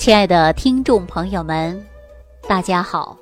[0.00, 1.78] 亲爱的听众朋友们，
[2.48, 3.18] 大家好！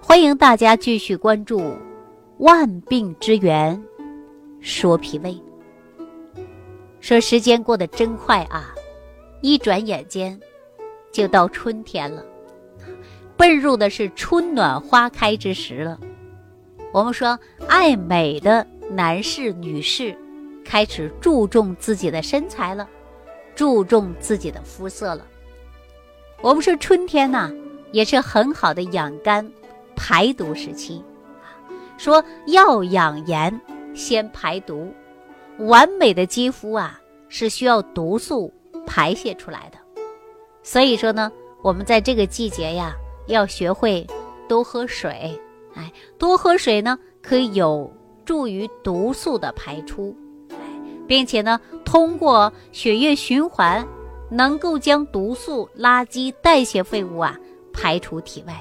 [0.00, 1.60] 欢迎大家继续关注
[2.38, 3.78] 《万病之源
[4.62, 5.38] 说脾胃》。
[6.98, 8.74] 说时间过得真快啊，
[9.42, 10.40] 一转眼间
[11.12, 12.24] 就到春天了，
[13.36, 16.00] 奔入的是春暖花开之时了。
[16.90, 17.38] 我们说，
[17.68, 20.16] 爱美的男士、女士
[20.64, 22.88] 开始注重自己的身材了，
[23.54, 25.26] 注重自己的肤色了。
[26.42, 27.48] 我们说春天呐，
[27.92, 29.48] 也是很好的养肝
[29.94, 31.00] 排毒时期。
[31.96, 33.60] 说要养颜，
[33.94, 34.92] 先排毒。
[35.58, 38.52] 完美的肌肤啊，是需要毒素
[38.84, 39.78] 排泄出来的。
[40.64, 41.30] 所以说呢，
[41.62, 42.92] 我们在这个季节呀，
[43.28, 44.04] 要学会
[44.48, 45.40] 多喝水。
[45.74, 47.88] 哎，多喝水呢，可以有
[48.24, 50.12] 助于毒素的排出，
[51.06, 53.86] 并且呢，通过血液循环。
[54.32, 57.38] 能够将毒素、垃圾、代谢废物啊
[57.70, 58.58] 排出体外。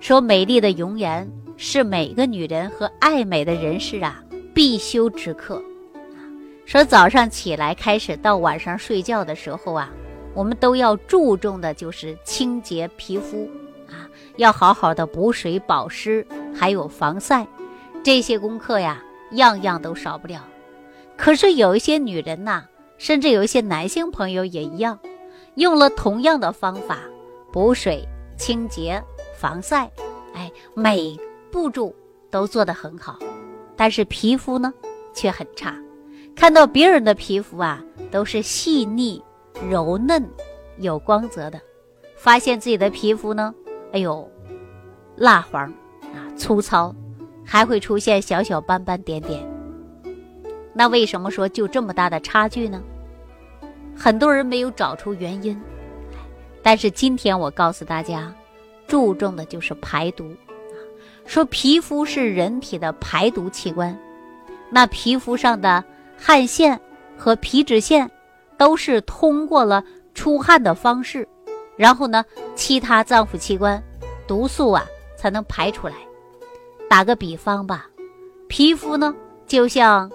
[0.00, 4.24] 说美丽的容颜是每个女人和爱美的人士啊
[4.54, 5.62] 必修之课。
[6.64, 9.90] 说早上起来开始到晚上睡觉的时候啊，
[10.34, 13.46] 我们都要注重的就是清洁皮肤
[13.86, 17.46] 啊，要好好的补水保湿，还有防晒，
[18.02, 19.02] 这些功课呀
[19.32, 20.42] 样样都少不了。
[21.18, 22.64] 可是有一些女人呐。
[22.98, 24.98] 甚至有一些男性朋友也一样，
[25.54, 26.98] 用了同样的方法
[27.50, 29.02] 补水、清洁、
[29.36, 29.90] 防晒，
[30.34, 31.16] 哎，每
[31.50, 31.94] 步骤
[32.30, 33.18] 都做得很好，
[33.76, 34.74] 但是皮肤呢
[35.14, 35.74] 却很差。
[36.36, 39.22] 看到别人的皮肤啊都是细腻、
[39.68, 40.28] 柔嫩、
[40.78, 41.60] 有光泽的，
[42.16, 43.54] 发现自己的皮肤呢，
[43.92, 44.30] 哎呦，
[45.16, 45.62] 蜡黄
[46.12, 46.94] 啊，粗糙，
[47.44, 49.47] 还会出现小小斑斑点点。
[50.78, 52.80] 那为什么说就这么大的差距呢？
[53.96, 55.60] 很多人没有找出原因，
[56.62, 58.32] 但是今天我告诉大家，
[58.86, 60.32] 注重的就是排毒。
[61.26, 63.98] 说皮肤是人体的排毒器官，
[64.70, 65.82] 那皮肤上的
[66.16, 66.80] 汗腺
[67.16, 68.08] 和皮脂腺
[68.56, 69.82] 都是通过了
[70.14, 71.26] 出汗的方式，
[71.76, 72.24] 然后呢，
[72.54, 73.82] 其他脏腑器官
[74.28, 74.86] 毒素啊
[75.16, 75.94] 才能排出来。
[76.88, 77.88] 打个比方吧，
[78.46, 79.12] 皮肤呢
[79.44, 80.08] 就像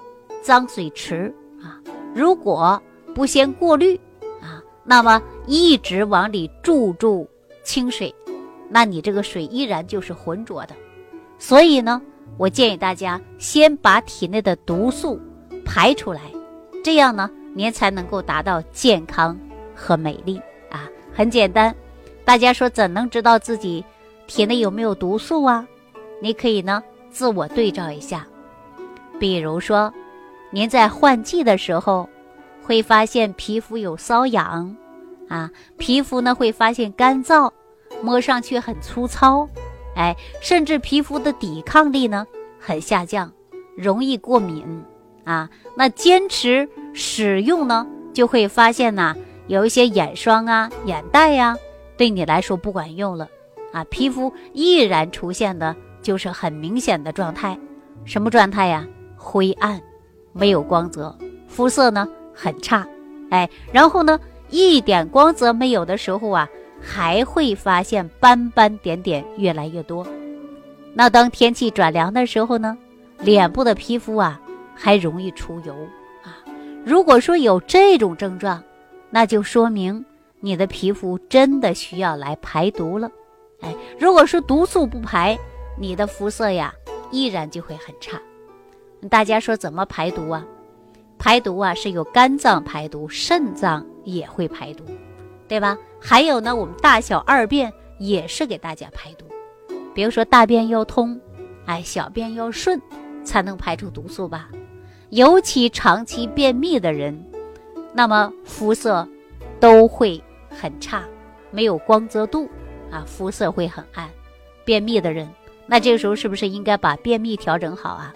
[0.43, 1.79] 脏水池啊，
[2.13, 2.79] 如果
[3.15, 3.99] 不先过滤
[4.41, 7.27] 啊，那么一直往里注注
[7.63, 8.13] 清水，
[8.69, 10.75] 那你这个水依然就是浑浊的。
[11.39, 12.01] 所以呢，
[12.37, 15.19] 我建议大家先把体内的毒素
[15.63, 16.21] 排出来，
[16.83, 19.37] 这样呢，您才能够达到健康
[19.73, 20.37] 和美丽
[20.69, 20.89] 啊。
[21.13, 21.73] 很简单，
[22.25, 23.83] 大家说怎能知道自己
[24.27, 25.65] 体内有没有毒素啊？
[26.21, 28.25] 你可以呢自我对照一下，
[29.19, 29.93] 比如说
[30.53, 32.07] 您在换季的时候。
[32.65, 34.73] 会发现皮肤有瘙痒，
[35.27, 37.51] 啊，皮肤呢会发现干燥，
[38.01, 39.45] 摸上去很粗糙，
[39.97, 42.25] 哎，甚至皮肤的抵抗力呢
[42.57, 43.29] 很下降，
[43.75, 44.81] 容易过敏，
[45.25, 49.13] 啊，那坚持使用呢，就会发现呐，
[49.47, 51.57] 有一些眼霜啊、眼袋呀，
[51.97, 53.27] 对你来说不管用了，
[53.73, 57.59] 啊，皮肤依然出现的就是很明显的状态，
[58.05, 58.87] 什么状态呀？
[59.17, 59.81] 灰暗，
[60.33, 61.15] 没有光泽，
[61.47, 62.07] 肤色呢？
[62.33, 62.85] 很差，
[63.29, 66.49] 哎，然后呢，一点光泽没有的时候啊，
[66.81, 70.05] 还会发现斑斑点点越来越多。
[70.95, 72.75] 那当天气转凉的时候呢，
[73.19, 74.41] 脸部的皮肤啊
[74.75, 75.73] 还容易出油
[76.23, 76.41] 啊。
[76.83, 78.61] 如果说有这种症状，
[79.11, 80.03] 那就说明
[80.39, 83.09] 你的皮肤真的需要来排毒了。
[83.61, 85.37] 哎，如果说毒素不排，
[85.79, 86.73] 你的肤色呀
[87.11, 88.19] 依然就会很差。
[89.09, 90.45] 大家说怎么排毒啊？
[91.17, 94.83] 排毒啊，是有肝脏排毒，肾脏也会排毒，
[95.47, 95.77] 对吧？
[95.99, 99.25] 还有呢，我们大小二便也是给大家排毒。
[99.93, 101.19] 比如说大便要通，
[101.65, 102.81] 哎，小便要顺，
[103.23, 104.49] 才能排出毒素吧。
[105.11, 107.17] 尤其长期便秘的人，
[107.93, 109.07] 那么肤色
[109.59, 111.03] 都会很差，
[111.51, 112.49] 没有光泽度
[112.91, 114.09] 啊，肤色会很暗。
[114.65, 115.29] 便秘的人，
[115.67, 118.13] 那这个时候是不是应该把便秘调整好啊？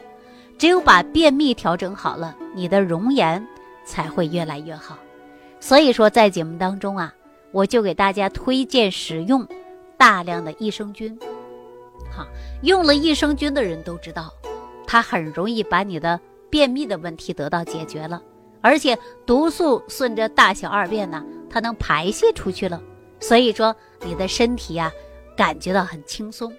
[0.57, 3.45] 只有把便秘调整好了，你的容颜
[3.85, 4.97] 才会越来越好。
[5.59, 7.13] 所以说，在节目当中啊，
[7.51, 9.47] 我就给大家推荐使用
[9.97, 11.17] 大量的益生菌。
[12.11, 12.25] 好，
[12.63, 14.33] 用了益生菌的人都知道，
[14.87, 16.19] 它很容易把你的
[16.49, 18.21] 便秘的问题得到解决了，
[18.61, 22.81] 而且毒素顺着大小二便呢，它能排泄出去了。
[23.19, 24.91] 所以说，你的身体呀，
[25.35, 26.51] 感觉到很轻松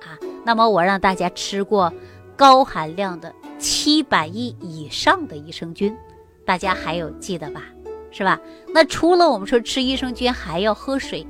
[0.00, 0.16] 啊。
[0.42, 1.92] 那么，我让大家吃过
[2.36, 3.32] 高含量的。
[3.62, 5.96] 七百亿以上的益生菌，
[6.44, 7.62] 大家还有记得吧？
[8.10, 8.38] 是吧？
[8.74, 11.24] 那除了我们说吃益生菌，还要喝水，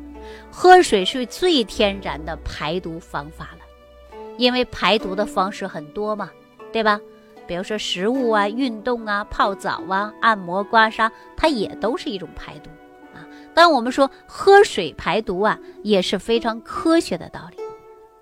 [0.50, 4.24] 喝水是最天然的排毒方法了。
[4.38, 6.30] 因为排毒的方式很多嘛，
[6.72, 6.98] 对吧？
[7.46, 12.70] 比如说食物啊、运动啊、泡澡啊、按摩、刮痧，它也都是一种排毒
[13.14, 13.28] 啊。
[13.52, 17.58] 但我们说喝水排毒啊，也是非常科学的道理。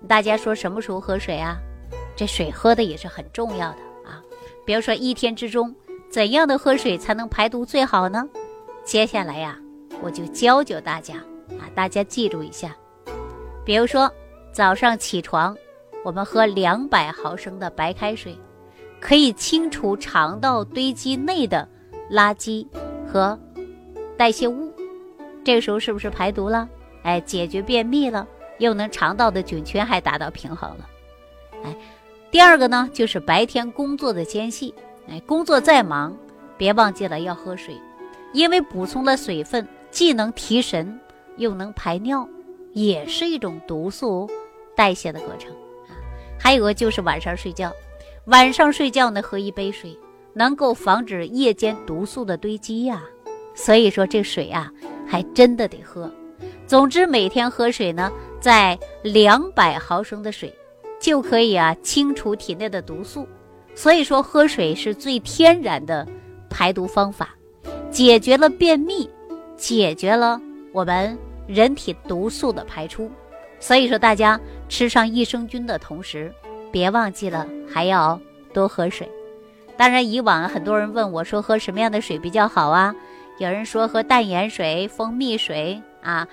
[0.05, 1.57] 大家说什么时候喝水啊？
[2.13, 3.77] 这水喝的也是很重要的。
[4.65, 5.73] 比如说一天之中，
[6.09, 8.27] 怎样的喝水才能排毒最好呢？
[8.83, 9.57] 接下来呀，
[10.01, 11.15] 我就教教大家
[11.59, 12.75] 啊，大家记住一下。
[13.65, 14.11] 比如说
[14.51, 15.55] 早上起床。
[16.03, 18.35] 我们喝两百毫升的白开水，
[18.99, 21.69] 可以清除肠道堆积内的
[22.11, 22.65] 垃圾
[23.07, 23.39] 和
[24.17, 24.73] 代谢物，
[25.43, 26.67] 这个时候是不是排毒了？
[27.03, 30.89] 哎，解决便秘了，又能肠道的菌群还达到平衡了。
[31.63, 31.75] 哎，
[32.31, 34.73] 第二个呢，就是白天工作的间隙，
[35.09, 36.15] 哎，工作再忙，
[36.57, 37.75] 别忘记了要喝水，
[38.31, 40.97] 因为补充了水分，既能提神，
[41.35, 42.25] 又能排尿，
[42.71, 44.29] 也是一种毒素
[44.77, 45.53] 代谢的过程。
[46.39, 47.69] 还有个就是晚上睡觉，
[48.27, 49.97] 晚上睡觉呢喝一杯水，
[50.33, 53.03] 能够防止夜间毒素的堆积呀。
[53.53, 54.71] 所以说这水啊，
[55.05, 56.09] 还真的得喝。
[56.65, 60.51] 总之每天喝水呢，在两百毫升的水，
[61.01, 63.27] 就可以啊清除体内的毒素。
[63.75, 66.07] 所以说喝水是最天然的
[66.49, 67.35] 排毒方法，
[67.89, 69.09] 解决了便秘，
[69.57, 70.39] 解决了
[70.71, 71.17] 我们
[71.47, 73.11] 人体毒素的排出。
[73.59, 74.39] 所以说大家。
[74.69, 76.33] 吃上益生菌的同时，
[76.71, 78.17] 别忘记了还要
[78.53, 79.05] 多喝水。
[79.75, 82.95] 当然，以往很多人问我说喝什么样的水比较好啊？
[83.37, 86.25] 有人说喝淡盐水、蜂蜜水啊。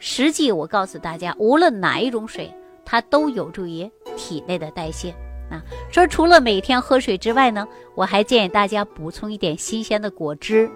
[0.00, 2.52] 实际我告诉大家，无论哪一种水，
[2.84, 5.10] 它都有助于体内的代谢
[5.50, 5.62] 啊。
[5.90, 10.70] 说除了每天喝水之外呢，我还建议大家补充一点新鲜的果汁，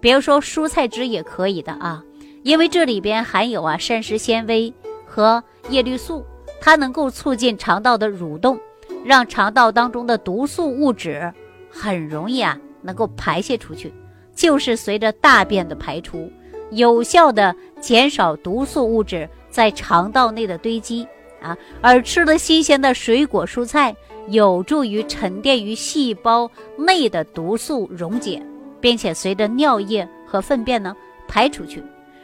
[0.00, 2.02] 比如说蔬菜汁也可以的啊，
[2.42, 4.72] 因为这里边含有啊膳食纤维
[5.06, 6.24] 和叶绿素。
[6.60, 8.58] 它能够促进肠道的蠕动，
[9.04, 11.30] 让肠道当中的毒素物质
[11.70, 13.92] 很容易啊能够排泄出去，
[14.34, 16.32] 就是随着大便的排出，
[16.70, 21.06] 有效的减少毒素物质在肠道内的堆积
[21.44, 21.56] 啊。
[21.80, 23.94] 而吃了新鲜的水果蔬菜，
[24.28, 28.42] 有助于沉淀于细胞内的毒素溶解，
[28.80, 30.96] 并且随着尿液和粪便呢
[31.28, 31.82] 排出去。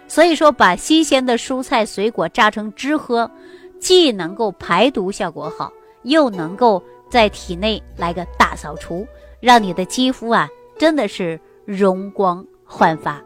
[0.09, 3.31] 所以说，把新鲜的蔬菜水果榨成汁喝。
[3.79, 9.07] 既能够排毒效果好，又能够在体内来个大扫除，
[9.41, 10.47] 让你的肌肤啊
[10.79, 13.23] 真的是容光焕发。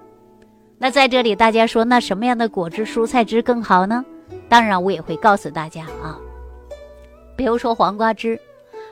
[0.79, 4.05] 那在这里，大家说那什么样的果汁、蔬菜汁更好呢？
[4.55, 6.17] 当然，我也会告诉大家啊，
[7.35, 8.41] 比如说黄瓜汁，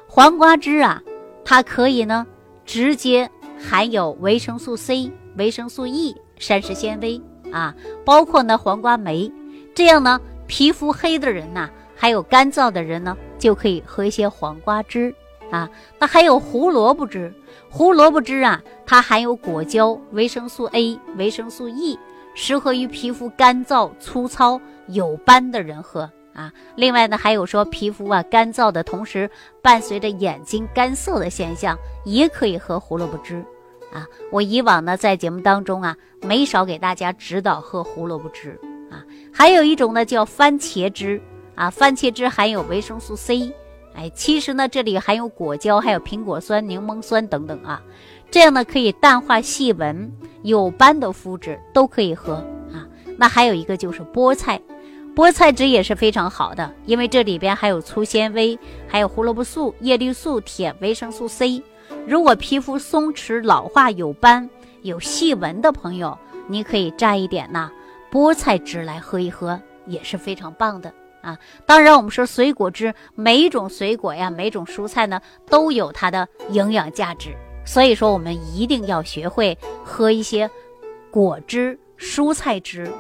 [0.09, 1.01] 黄瓜汁啊，
[1.45, 2.27] 它可以呢
[2.65, 7.23] 直接含有维生素 C、维生素 E、膳食纤维
[7.53, 7.73] 啊，
[8.05, 9.31] 包括呢黄瓜酶，
[9.73, 10.21] 这样呢。
[10.49, 15.15] 皮肤黑的人呐，还有干燥的人呢，就可以喝一些黄瓜汁
[15.49, 15.71] 啊。
[15.97, 17.33] 那还有胡萝卜汁，
[17.71, 21.97] 胡萝卜汁啊，它含有果胶、维生素 A、维生素 E，
[22.35, 26.53] 适合于皮肤干燥、粗糙、有斑的人喝啊。
[26.77, 29.31] 另外呢，还有说皮肤啊干燥的同时，
[29.61, 33.45] 伴随着眼睛干涩的现象，也可以喝胡萝卜汁
[33.93, 34.07] 啊。
[34.31, 38.59] 我以往呢在节目当中啊，没少给大家指导喝胡萝卜汁。
[38.91, 41.19] 啊，还有一种呢叫番茄汁
[41.55, 43.51] 啊，番茄汁含有维生素 C，
[43.95, 47.83] 哎，其实呢这里含有果胶，还有苹果酸、柠檬酸等等啊，
[48.33, 50.11] 这样呢可以淡化细纹，
[50.43, 52.37] 有斑的肤质都可以喝
[52.73, 52.89] 啊。
[53.19, 54.59] 那还有一个就是菠菜，
[55.15, 58.59] 菠菜汁也是非常好的，因为这里边还有粗纤维，
[58.89, 61.63] 还有胡萝卜素、叶绿素、铁、维生素 C。
[62.07, 64.49] 如果皮肤松弛、老化、有斑、
[64.81, 66.17] 有细纹的朋友，
[66.49, 67.71] 你可以蘸一点呐。
[68.11, 71.37] 菠菜汁来喝一喝也是非常棒的啊！
[71.67, 75.21] 当然，我们说水果汁，每一种水果呀，每种蔬菜呢，
[75.51, 77.37] 都有它的营养价值。
[77.65, 80.51] 所以说，我们一定要学会喝一些
[81.11, 82.91] 果汁、蔬菜汁。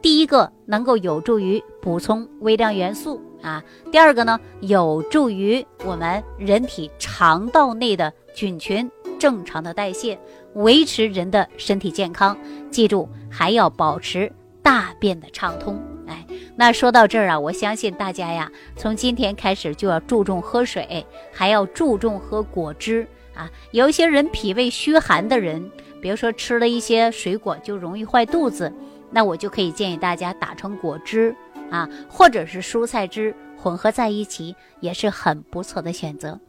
[0.00, 10.18] 第一个能够有助于补充微量元素啊，第二个呢，有助于我们人体肠道内的菌群正常的代谢，
[10.54, 12.36] 维持人的身体健康。
[12.70, 14.32] 记住，还要保持。
[14.64, 16.24] 大便的畅通，哎，
[16.54, 23.50] 那说到这儿啊，我相信大家呀，从今天开始就要注重喝水，还要注重喝果汁啊。
[23.70, 25.70] 有一些人脾胃虚寒的人，
[26.00, 28.72] 比如说吃了一些水果就容易坏肚子，
[29.10, 31.34] 那我就可以建议大家打成果汁
[31.70, 36.40] 啊，或者是蔬菜汁，混合在一起也是很不错的选择。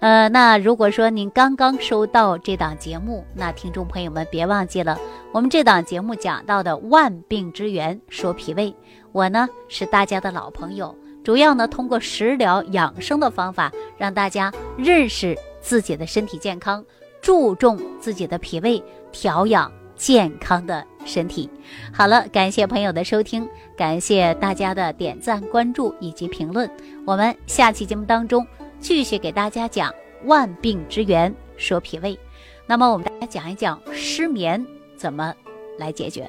[0.00, 4.98] 呃，那如果说您刚刚收到这档节目，那听众朋友们别忘记了，
[5.30, 8.74] 我们这档节目讲到的万病之源说脾胃，
[9.12, 16.84] 我呢是大家的老朋友，主要呢通过食疗养生的方法，让大家认识自己的身体健康，
[17.22, 21.48] 注重自己的脾胃，调养健康的身体。
[21.92, 26.70] 好了，感谢朋友的收听，感谢大家的点赞、关注以及评论，
[27.06, 28.46] 我们下期节目当中。
[28.80, 32.18] 继续给大家讲万病之源，说脾胃。
[32.66, 34.66] 那么，我们来讲一讲失眠
[34.96, 35.32] 怎么
[35.78, 36.28] 来解决。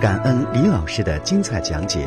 [0.00, 2.06] 感恩李老师的精彩讲解。